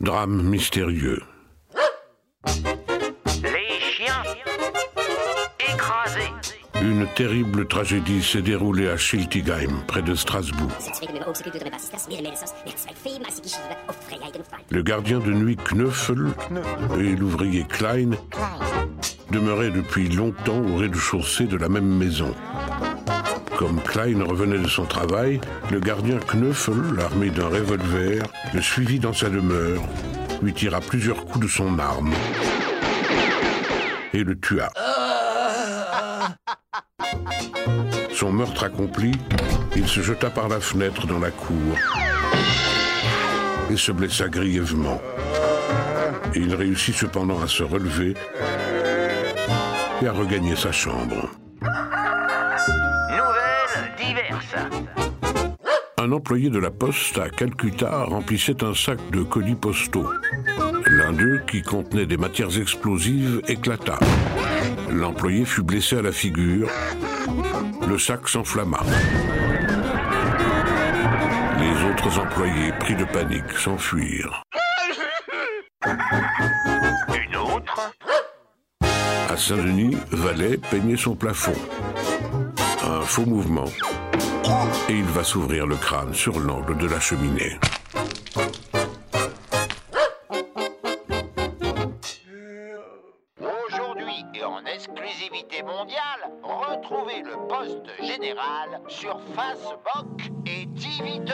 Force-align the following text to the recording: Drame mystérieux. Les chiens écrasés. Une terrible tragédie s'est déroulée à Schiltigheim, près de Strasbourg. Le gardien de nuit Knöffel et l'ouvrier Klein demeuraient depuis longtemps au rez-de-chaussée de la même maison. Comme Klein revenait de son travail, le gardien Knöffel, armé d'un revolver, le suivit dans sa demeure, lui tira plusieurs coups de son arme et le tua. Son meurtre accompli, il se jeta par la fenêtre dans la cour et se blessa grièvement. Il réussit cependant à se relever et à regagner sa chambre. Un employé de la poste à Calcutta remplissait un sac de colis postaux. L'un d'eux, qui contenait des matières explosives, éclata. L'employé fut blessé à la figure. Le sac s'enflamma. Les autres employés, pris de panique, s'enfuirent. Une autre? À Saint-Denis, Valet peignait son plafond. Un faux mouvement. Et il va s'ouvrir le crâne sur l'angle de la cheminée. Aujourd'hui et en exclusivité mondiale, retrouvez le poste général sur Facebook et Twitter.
Drame 0.00 0.42
mystérieux. 0.42 1.20
Les 3.42 3.80
chiens 3.80 4.22
écrasés. 5.58 6.32
Une 6.82 7.06
terrible 7.14 7.68
tragédie 7.68 8.22
s'est 8.22 8.40
déroulée 8.40 8.88
à 8.88 8.96
Schiltigheim, 8.96 9.84
près 9.86 10.00
de 10.00 10.14
Strasbourg. 10.14 10.70
Le 14.70 14.82
gardien 14.82 15.18
de 15.18 15.32
nuit 15.32 15.56
Knöffel 15.56 16.28
et 16.98 17.16
l'ouvrier 17.16 17.64
Klein 17.64 18.12
demeuraient 19.30 19.70
depuis 19.70 20.08
longtemps 20.08 20.62
au 20.62 20.76
rez-de-chaussée 20.76 21.46
de 21.46 21.56
la 21.56 21.68
même 21.68 21.98
maison. 21.98 22.34
Comme 23.60 23.82
Klein 23.82 24.24
revenait 24.24 24.58
de 24.58 24.66
son 24.66 24.86
travail, 24.86 25.38
le 25.70 25.80
gardien 25.80 26.18
Knöffel, 26.18 26.98
armé 26.98 27.28
d'un 27.28 27.48
revolver, 27.48 28.22
le 28.54 28.62
suivit 28.62 28.98
dans 28.98 29.12
sa 29.12 29.28
demeure, 29.28 29.82
lui 30.40 30.54
tira 30.54 30.80
plusieurs 30.80 31.26
coups 31.26 31.44
de 31.44 31.46
son 31.46 31.78
arme 31.78 32.10
et 34.14 34.24
le 34.24 34.40
tua. 34.40 34.70
Son 38.14 38.32
meurtre 38.32 38.64
accompli, 38.64 39.12
il 39.76 39.86
se 39.86 40.00
jeta 40.00 40.30
par 40.30 40.48
la 40.48 40.58
fenêtre 40.58 41.06
dans 41.06 41.18
la 41.18 41.30
cour 41.30 41.76
et 43.70 43.76
se 43.76 43.92
blessa 43.92 44.28
grièvement. 44.28 45.02
Il 46.34 46.54
réussit 46.54 46.94
cependant 46.94 47.42
à 47.42 47.46
se 47.46 47.62
relever 47.62 48.14
et 50.00 50.06
à 50.06 50.12
regagner 50.12 50.56
sa 50.56 50.72
chambre. 50.72 51.28
Un 55.98 56.12
employé 56.12 56.48
de 56.48 56.58
la 56.58 56.70
poste 56.70 57.18
à 57.18 57.28
Calcutta 57.28 58.04
remplissait 58.04 58.64
un 58.64 58.74
sac 58.74 58.98
de 59.10 59.22
colis 59.22 59.54
postaux. 59.54 60.08
L'un 60.86 61.12
d'eux, 61.12 61.42
qui 61.46 61.62
contenait 61.62 62.06
des 62.06 62.16
matières 62.16 62.58
explosives, 62.58 63.42
éclata. 63.48 63.98
L'employé 64.90 65.44
fut 65.44 65.62
blessé 65.62 65.98
à 65.98 66.02
la 66.02 66.12
figure. 66.12 66.68
Le 67.86 67.98
sac 67.98 68.28
s'enflamma. 68.28 68.80
Les 71.58 71.90
autres 71.90 72.18
employés, 72.18 72.72
pris 72.80 72.94
de 72.94 73.04
panique, 73.04 73.52
s'enfuirent. 73.52 74.42
Une 75.86 77.36
autre? 77.36 77.92
À 79.28 79.36
Saint-Denis, 79.36 79.96
Valet 80.10 80.58
peignait 80.70 80.96
son 80.96 81.14
plafond. 81.14 81.54
Un 82.82 83.02
faux 83.02 83.26
mouvement. 83.26 83.66
Et 84.88 84.94
il 84.94 85.04
va 85.04 85.22
s'ouvrir 85.22 85.66
le 85.66 85.76
crâne 85.76 86.12
sur 86.12 86.40
l'angle 86.40 86.76
de 86.76 86.88
la 86.88 86.98
cheminée. 86.98 87.56
Aujourd'hui 93.40 94.24
et 94.34 94.44
en 94.44 94.64
exclusivité 94.64 95.62
mondiale, 95.62 96.32
retrouvez 96.42 97.22
le 97.22 97.36
poste 97.48 97.86
général 98.02 98.80
sur 98.88 99.20
Facebook 99.36 100.30
et 100.46 100.66
Twitter. 100.66 101.30